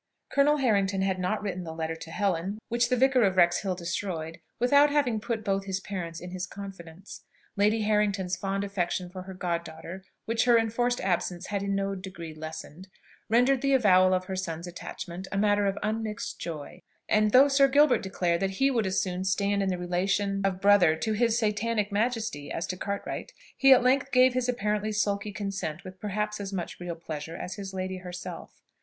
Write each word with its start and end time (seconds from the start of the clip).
Colonel 0.31 0.57
Harrington 0.57 1.03
had 1.03 1.19
not 1.19 1.43
written 1.43 1.63
the 1.63 1.75
letter 1.75 1.95
to 1.95 2.09
Helen, 2.09 2.57
which 2.69 2.89
the 2.89 2.95
Vicar 2.97 3.21
of 3.23 3.37
Wrexhill 3.37 3.75
destroyed, 3.75 4.39
without 4.57 4.89
having 4.89 5.19
put 5.19 5.43
both 5.43 5.65
his 5.65 5.79
parents 5.79 6.19
in 6.19 6.31
his 6.31 6.47
confidence. 6.47 7.21
Lady 7.55 7.81
Harrington's 7.83 8.35
fond 8.35 8.63
affection 8.63 9.11
for 9.11 9.21
her 9.21 9.35
god 9.35 9.63
daughter, 9.63 10.03
which 10.25 10.45
her 10.45 10.57
enforced 10.57 10.99
absence 11.01 11.45
had 11.49 11.61
in 11.61 11.75
no 11.75 11.93
degree 11.93 12.33
lessened, 12.33 12.87
rendered 13.29 13.61
the 13.61 13.75
avowal 13.75 14.11
of 14.15 14.25
her 14.25 14.35
son's 14.35 14.65
attachment 14.65 15.27
a 15.31 15.37
matter 15.37 15.67
of 15.67 15.77
unmixed 15.83 16.39
joy; 16.39 16.81
and 17.07 17.29
though 17.29 17.47
Sir 17.47 17.67
Gilbert 17.67 18.01
declared 18.01 18.39
that 18.39 18.49
he 18.57 18.71
would 18.71 18.87
as 18.87 18.99
soon 18.99 19.23
stand 19.23 19.61
in 19.61 19.69
the 19.69 19.77
relation 19.77 20.41
of 20.43 20.59
brother 20.59 20.95
to 20.95 21.13
his 21.13 21.37
Satanic 21.37 21.91
Majesty 21.91 22.51
as 22.51 22.65
to 22.65 22.75
Cartwright, 22.75 23.33
he 23.55 23.71
at 23.71 23.83
length 23.83 24.11
gave 24.11 24.33
his 24.33 24.49
apparently 24.49 24.91
sulky 24.91 25.31
consent 25.31 25.83
with 25.83 25.99
perhaps 25.99 26.39
as 26.39 26.51
much 26.51 26.79
real 26.79 26.95
pleasure 26.95 27.35
as 27.35 27.53
his 27.53 27.71
lady 27.71 27.97
herself. 27.97 28.63